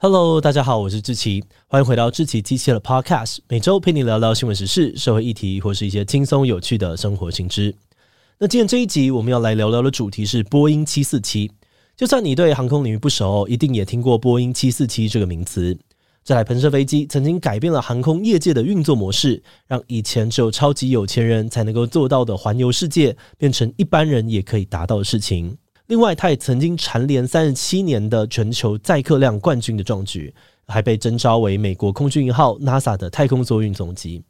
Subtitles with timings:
[0.00, 7.74] Hello，大家好，我是志奇，欢迎回到志奇机器的 Podcast，每周陪你聊聊新闻时事、社会议题，或是一些轻松有趣的生活新知。
[8.38, 11.50] 那今天这一集我们要来聊聊的主题是波音七四七。
[11.96, 15.76] 就算你对航空领域不熟，一定也听过波音七四七这个名词。
[16.22, 25.58] 这台喷射飞机曾经改变了航空业界的运作模式，让以前只有超级有钱人才能够做到的环游世界，变成一般人也可以达到的事情。
[25.88, 30.34] 另外，它也曾经蝉联三十七年的全球载客量冠军的壮举，
[30.66, 34.22] 还被征召为美国空军一号 NASA 的太空作运总机。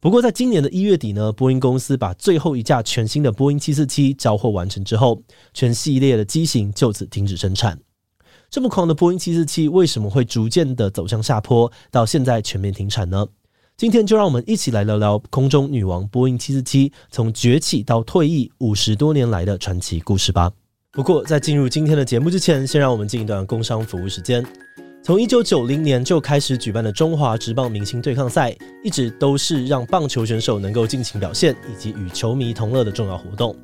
[0.00, 5.22] 不过，在今年的一月底呢，波音公司把最后一架全新的波音七四七交货完成之后，
[5.54, 7.80] 全系列的机型就此停止生产。
[8.50, 13.26] 这么狂的波音七四七为什么会逐渐的走向下坡，到现在全面停产呢？
[13.78, 20.52] 今天就让我们一起来聊聊空中女王波音七四七从崛起到退役五十多年来的传奇故事吧。
[20.98, 24.44] 不过，在进入今天的节目之前，先让我们进一段工商服务时间。
[25.00, 28.52] 从一九九零年就开始举办的中华职棒明星对抗赛，
[28.82, 33.54] 一直都是让棒球选手能够尽情表现以及与球迷同乐的重要活动。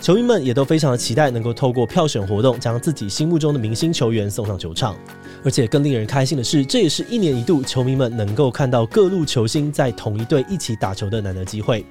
[0.00, 4.94] 球迷们也都非常的期待能够透过票选活动，将自己心目中的明星球员送上球场。
[5.44, 11.84] 而且更令人开心的是，这也是一年一度球迷们能够看到各路球星在同一队一起打球的难得机会。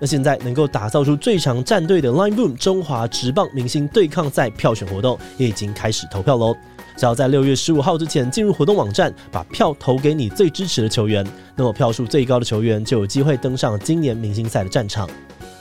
[0.00, 6.56] 那现在能够打造出最强战队的 Line Boom 中华职棒明星对抗赛票选活动也已经开始投票喽！
[6.96, 15.08] 只要在六月十五号之前进入活动网站，把票投给你最支持的球员，那么票数最高的球员就有机会登上今年明星赛的战场。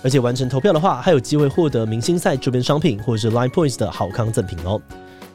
[0.01, 4.81] 而且完成投票的话，还有机会获得明星赛周边商品或者是 Line Points 的好康赠品哦！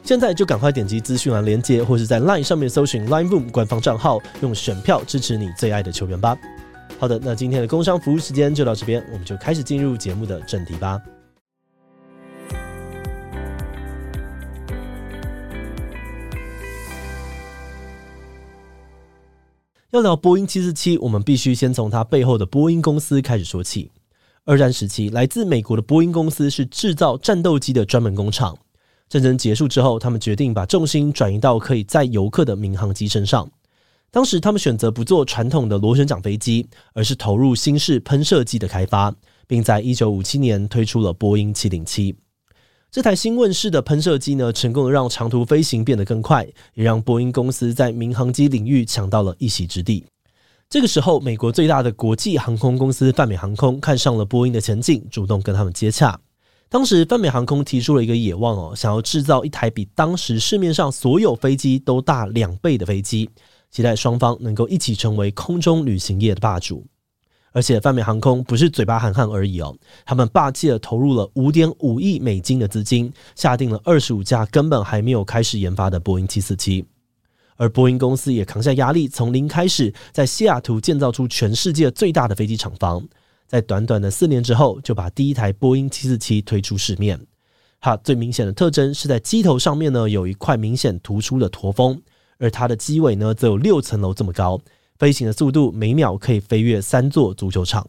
[0.03, 6.35] 现在就赶快点击资讯栏连接，或是在 Line 上面搜寻 Line Boom 官方账号，用选票支持你最爱的球员吧！
[6.97, 10.99] 好的，那今天的工商服务时间就到这边，我们就开始进入节目的正题吧。
[19.91, 23.91] 要聊波音七四七，我们必须先从它背后的波音公司开始说起。
[24.45, 28.57] 二战时期，来自美国的波音公司是制造战斗机的专门工厂。
[29.07, 33.49] 战争结束之后，他们决定把重心转移到可以载游客的民航机身上。
[34.11, 39.13] 当时他们选择不做传统的螺旋桨飞机，而是投入新式喷射机的开发，
[39.45, 42.15] 并在一九五七年推出了波音七零七。
[42.89, 50.05] 这台新问世的喷射机呢，成功的让长途飞行变得更快，也让波音公司在民航机领域抢到了一席之地。
[50.69, 56.17] 这个时候，美国最大的国际航空公司泛美航空看上了波音的前景，主动跟他们接洽。
[56.69, 63.29] 当时泛美航空提出了一个野望哦，想要制造一台比当时市面上所有飞机都大两倍的飞机。
[63.75, 66.85] 期待双方能够一起成为空中旅行业的霸主，
[67.51, 69.75] 而且泛美航空不是嘴巴喊喊而已哦，
[70.05, 76.85] 他们霸气的投入了五点五亿美金的资金，下定了二十五架根本还没有开始研发的波音七四七，
[77.57, 83.05] 而波音公司也扛下压力，从零开始在西雅图建造出全世界最大的飞机厂房，
[83.45, 87.19] 在短短的四年之后，就把第一台波音七四七推出市面。
[87.81, 92.01] 它最明显的特征是在机头上面呢，有一块明显突出的驼峰。
[92.37, 94.59] 而它的机尾呢，则有六层楼这么高，
[94.97, 97.87] 飞行的速度每秒可以飞越三座足球场。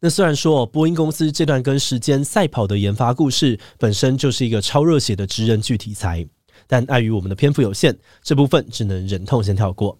[0.00, 6.26] 那虽然说波音公司这段跟时间赛跑的研发故事本身就是一个超热血的职人剧题材，
[6.66, 9.96] 但碍于我们的篇幅有限，这部分只能忍痛先跳过。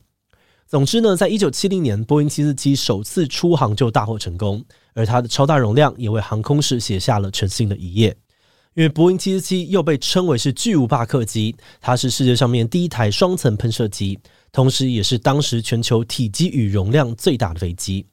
[0.66, 4.64] 总之呢，在一九七零年，波音七四七首次出航就大获成功，
[4.94, 8.16] 而它的超大容量也为航空史写下了全新的一页。
[8.74, 14.18] 因为波音七四七又被称为是巨无霸客机，它是世界上面第一台双层喷射机，
[14.50, 18.06] 同时也是当时全球体积与容量最大的飞机。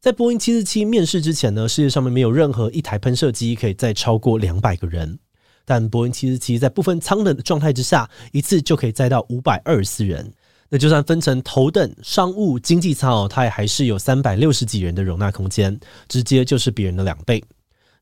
[0.00, 5.18] 在波音七四七面世之前呢，世界上面没有任何一台喷射机可以载超过两百个人，
[5.66, 10.32] 但波音七四七在不分舱等的状态之下，一次就可以载到五百二十四人。
[10.70, 17.42] 那就算分成头等、商务、经济舱哦，它也还是有三百六十几人的容纳空间，直接就是别人的两倍。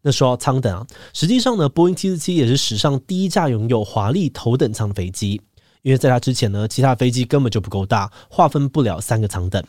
[0.07, 5.41] 那说到舱等啊，实际上呢，波音七四七也是史上第一架拥有华丽头等舱的飞机，
[5.83, 9.61] 因为在它之前呢，其他飞机根本就不够大，划分不了三个舱等。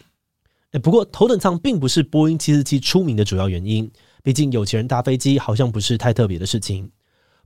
[0.74, 3.89] 诶，不过头等舱并不是波音七四七出名的主要原因，
[4.22, 6.88] 毕竟有钱人搭飞机好像不是太特别的事情。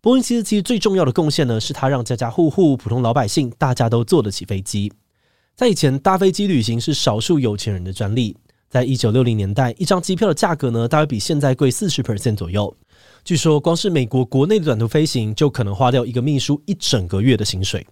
[0.01, 4.91] 波音七四七最重要的贡献呢，是它让家家户户、普通老百姓大家都坐得起飞机。
[5.55, 8.35] 在以前，搭飞机旅行是少数有钱人的专利。
[8.71, 12.73] 在一九六零年代，一张机票的价格呢，大约比现在贵四十 percent 左右。
[13.25, 17.85] 据说，光是美国国内的短途飞行，就可能花掉一个秘书一整个月的薪水。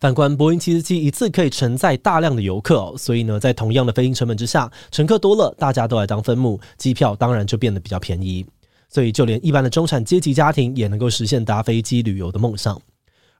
[0.00, 8.46] 反观波音七四七，一次可以承载大量的游客，所以呢，在同样的飞行成本之下，乘客多了，大家都来当分母，机票当然就变得比较便宜。
[8.88, 12.80] 所以，就连一般的中产阶级家庭也能够实现搭飞机旅游的梦想。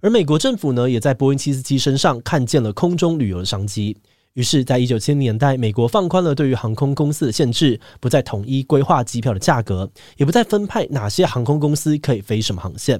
[0.02, 3.96] 而美国政府呢，也在波音七四七身上看见了空中旅游的商机。
[4.34, 12.98] 于是，在一九七零年代，美国放宽了对于航空公司的限制，不再统一规划机票的价格，也不再分派哪些航空公司可以飞什么航线。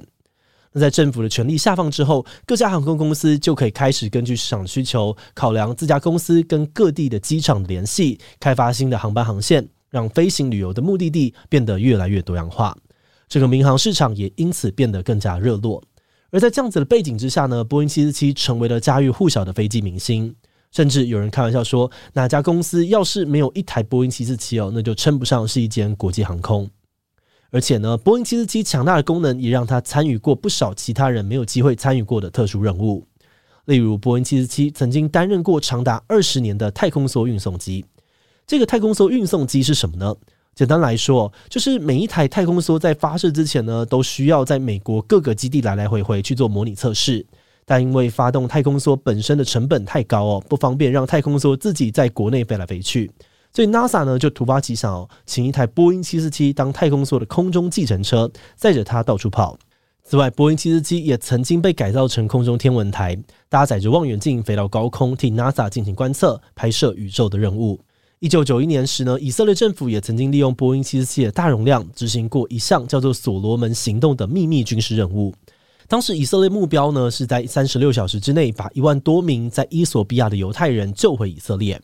[0.73, 12.77] 那在政府的权力下放之后，各家航空公司就可以开始根据市场需求，考量自家公司跟各地的机场联系，开发新的航班航线，让飞行旅游的目的地变得越来越多样化。
[13.27, 15.83] 这个民航市场也因此变得更加热络。
[16.29, 20.35] 而在这样子的背景之下呢，波音七四七成为了家喻户晓的飞机明星。
[20.73, 26.69] 甚至有人开玩笑说，哪家公司要是没有一台波音七四七哦，那就称不上是一间国际航空。
[27.51, 33.05] 而且呢，波音七四七强大的功能也让他参与过不少其他人没有机会参与过的特殊任务。
[33.65, 37.85] 例如，波音七四七曾经担任过长达二十年的太空梭运送机。
[38.47, 40.15] 这个太空梭运送机是什么呢？
[40.55, 47.23] 简单来说，就是每一台太空梭在发射之前呢，都需要在美国各个基地来来回回去做模拟测试。
[47.65, 53.11] 但因为发动太空梭本身的成本太高哦，不方便让太空梭自己在国内飞来飞去，
[53.53, 59.57] 所以 NASA 呢就突发奇想哦，请一台波音七四七当太空梭的空中计程车，载着它到处跑。
[60.05, 63.17] 此外，波音七四七也曾经被改造成空中天文台，
[63.47, 67.79] 搭载着望远镜飞到高空，替 NASA 进行观测、拍摄宇宙的任务。
[68.19, 75.33] 一九九一年时呢，以色列政府也曾经利用波音七四七的大容量，执行过一项叫做“所罗门行动”的秘密军事任务。
[75.87, 81.79] 当时以色列目标呢，是在三十六小时之内把一万多名在伊索比亚的犹太人救回以色列。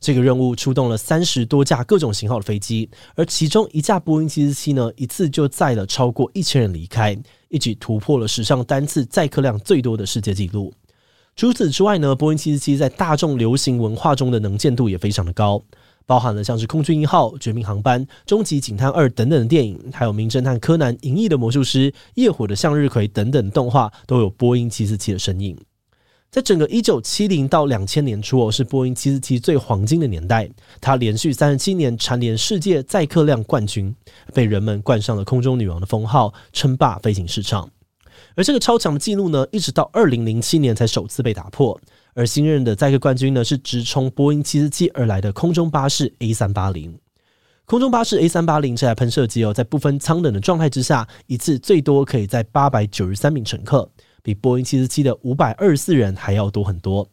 [0.00, 7.16] 这个任务出动了三十多架各种型号的飞机，而其中一架波音七四七呢，一次就载了超过一千人离开，
[7.48, 10.72] 一举突破了史上单次载客量最多的世界纪录。
[11.36, 15.62] 除此之外呢，波音七四七在大众流行文化中的能见度也非常的高。
[16.06, 25.56] 包含了像是《空军一号》《绝命航班》《终极警探二》等等的电影，还有《名侦探柯南》《银翼的魔术师》《夜火的向日葵》等等动画，都有波音七四七的身影。
[26.30, 30.48] 在整个一九七零到两千年初哦，是波音七四七最黄金的年代，
[30.80, 33.92] 它连续三十七年蝉联世界载客量冠军，
[34.32, 37.68] 被人们冠上了“空中女王”的封号，称霸飞行市场。
[38.40, 41.78] 而这个超强的纪录呢，一直到二零零七年才首次被打破。
[42.14, 46.98] 而新任的载客冠军呢，是直冲波音七四七而来的空中巴士 A 三八零。
[47.66, 53.86] 空中巴士 A 三八零这台喷射机哦，在不分舱等的状态之下，一次最多可以载八百九十三名乘客，
[54.22, 57.06] 比波音七四七的五百二十四人还要多很多。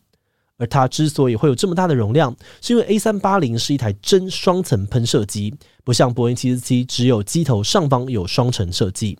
[0.58, 5.54] 而它之所以会有这么大的容量，是因为 A 三八零是一台真双层喷射机，
[5.84, 9.20] 不像波音七四七只有机头上方有双层设计。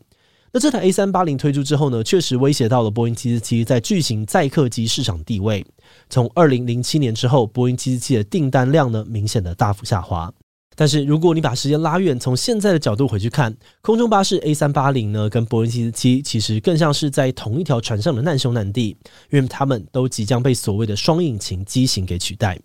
[0.54, 5.66] 那这台 A 三八零推出之后呢，确实威胁到了波音七四七在巨型载客机市场地位。
[6.10, 10.32] 从二零零七年之后，波音七四七的订单量呢，明显的大幅下滑。
[10.80, 18.96] 但是如果你把时间拉远，从现在的角度回去看，空中巴士 A 三八零呢，跟波音七四七其实更像是在同一条船上的难兄难弟，
[19.32, 22.60] 因为他们都即将被所谓的双引擎机型给取代。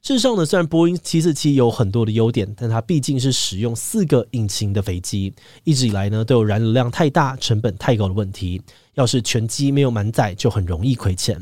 [0.00, 5.34] 事实上呢，虽然波音七四七有很多的优点，但它毕竟是使用四个引擎的飞机，
[5.64, 8.62] 一直以来呢都有燃油量太大、成本太高的问题。
[8.94, 11.40] 要是全机没有满载，就很容易亏钱。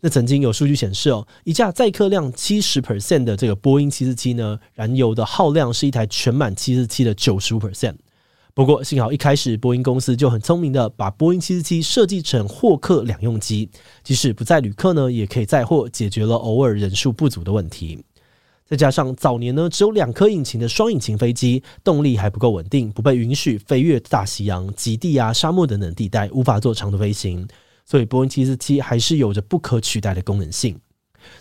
[0.00, 7.96] 那曾经有数据显示哦，一架载客量七十 percent 的这个波音七四七呢，燃油的耗量是一台全满七四七的九十五 percent。
[8.58, 13.70] 不过，幸好一开始波音公司就很聪明的把波音七四七设计成货客两用机，
[14.02, 18.04] 即使不载旅客呢，也可以载货，解决了偶尔人数不足的问题。
[18.66, 27.46] 再加上早年呢，只有两颗引擎的双引擎飞机，动力还不够稳定，不被允许飞越大西洋、极地啊、沙漠等等地带，无法做长途飞行，
[27.86, 30.76] 所以波音七四七还是有着不可取代的功能性。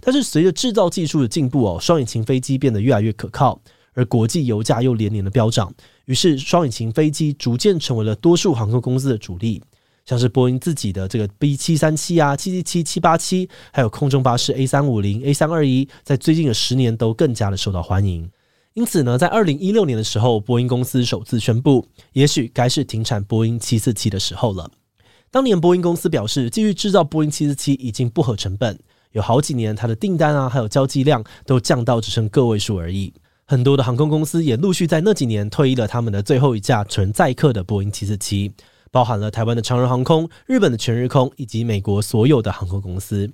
[0.02, 3.60] 但是随着制造技术的进步哦，双引擎飞机变得越来越可靠。
[3.98, 5.74] 而国际油价又连年的飙涨，
[6.06, 9.60] 于是双引擎飞机逐渐成为了多数航空公司的主力，
[10.06, 18.30] 像是波音自己的这个 B 七三七啊、七七七、七八七，还有空中巴士 A 三五零、A 三二一，在最近的十年都更加的受到欢迎。
[18.76, 24.70] 因此呢，在二零一六年的时候，波音公司首次宣布，也许该是停产波音七四七的时候了。
[25.32, 28.78] 当年波音公司表示，继续制造波音七四七已经不合成本，
[29.14, 33.12] 有好几年它的订单啊，还有交机量都降到只剩个位数而已。
[33.50, 38.52] 很多的航空公司也陆续在那几年退役了他们的最后一架纯载客的波音七四七，
[38.92, 43.32] 包含了台湾的长荣航空、日本的全日空以及美国所有的航空公司。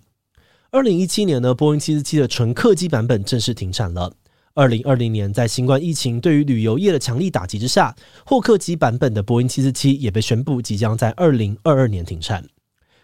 [0.69, 4.13] 二零一七年呢，波音七四七的纯客机版本正式停产了。
[4.53, 12.45] 二零二零年，在新冠疫情对于旅游业的强力打击之下，货客机版本的波音七四七也被宣布即将在二零二二年停产。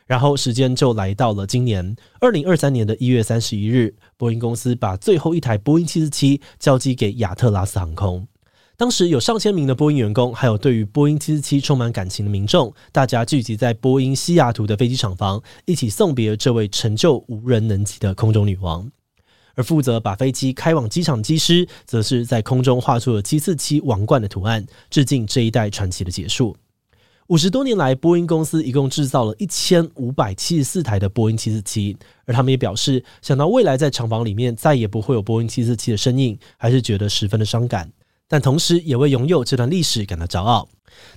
[0.10, 8.28] 然后时间就来到了今年二零二三年的一月三十一日，波音公司把最后一台波音七四七交机给亚特拉斯航空。
[8.76, 18.92] 当时有上千名的波音员工，还有对于波音747充满感情的民众，大家聚集在波音西雅图的飞机厂房，一起送别这位成就无人能及的空中女王。
[19.54, 26.58] 而负责把飞机开往机场的机师，则是在空中画出了747王冠的图案，致敬这一代传奇的结束。
[27.30, 31.96] 五十多年来，波音公司一共制造了一千五百七十四台的波音747，
[32.26, 37.88] 而他们也表示，想到未来在厂房里面再也不会有波音747的身影，还是觉得十分的伤感。
[38.28, 40.68] 但同时也为拥有这段历史感到骄傲。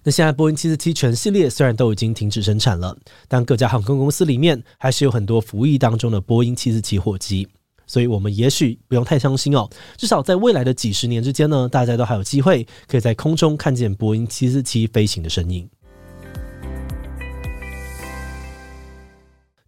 [0.04, 2.94] 那现在波音747全系列虽然都已经停止生产了，
[3.26, 7.48] 但各家航空公司里面还是有很多服役当中的波音747货机。
[7.86, 9.66] 所以，我们也许不用太伤心哦。
[9.96, 15.66] 至少在未来的几十年之间呢，大家都还有机会可以在空中看见波音747飞行的身影。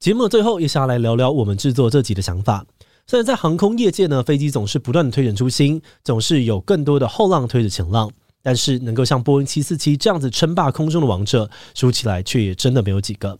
[0.05, 2.67] 节目的最后，也想要来聊聊我们制作这集的想法。
[3.07, 8.11] 虽然在航空业界呢，飞机总是不断的推陈出新，总是有更多的后浪推着前浪，
[8.43, 13.39] 但是能够像波音747这样子称霸空中的王者，数起来却也真的没有几个。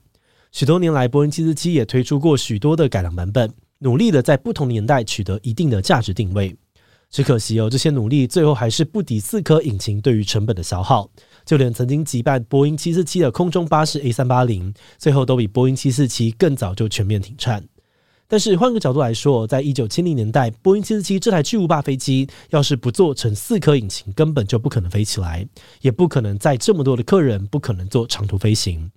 [0.53, 3.53] 许多年来，波音747也推出过许多的改良版本。
[3.81, 6.57] 努力的在不同年代取得一定的价值定位，
[7.15, 11.09] 只可惜哦，这些努力最后还是不敌四颗引擎对于成本的消耗。
[11.45, 17.65] 就连曾经击败波音七四七的空中巴士 A 三八零，最后都比波音七四七更早就全面停产。
[18.27, 25.47] 但是换个角度来说，在一九七零年代，波音七四七这台巨无霸飞机，要是不做成四颗引擎，根本就不可能飞起来，
[25.83, 28.91] 也不可能载这么多的客人，不可能做长途飞行。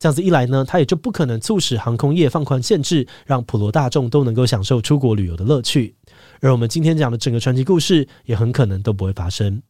[0.00, 5.94] 这样子一来呢，它也就不可能促使航空业放宽限制，让普罗大众都能够享受出国旅游的乐趣。
[6.40, 9.62] 而我们今天讲的整个传奇故事，也很可能都不会发生。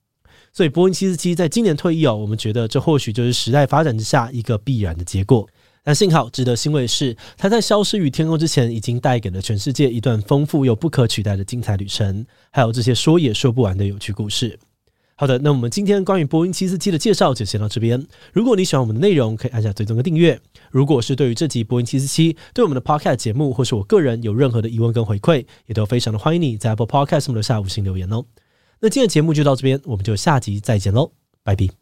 [0.53, 5.49] 所以，波音747在今年退役哦，我们觉得这或许就是时代发展之下一个必然的结果。
[5.83, 14.57] 但幸好，值得欣慰的是，它在消失于天空之前，已经带给了全世界一段丰富又不可取代的精彩旅程，还有这些说也说不完的有趣故事。
[15.21, 18.07] 好的，那我们今天关于波音七四七的介绍就先到这边。
[18.33, 20.41] 如果你喜欢我们的内容，可以按下追踪跟订阅。
[20.71, 28.25] 如果是对于这集波音七四七对我们的 Podcast 节目或是我个人有任何的疑问跟回馈，也都非常的欢迎你在 Apple Podcast 上留下五星留言哦。
[28.81, 31.13] 那今天的节目就到这边，我们就下集再见喽，
[31.45, 31.80] 拜拜。